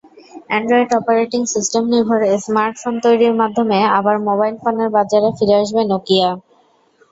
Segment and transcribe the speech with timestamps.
[0.49, 6.29] Android operating সিস্টেমনির্ভর smartphone তৈরির মাধ্যমে আবার মোবাইল ফোনের বাজারে ফিরে আসবে নকিয়া।